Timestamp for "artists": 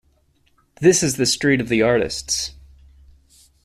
1.83-2.55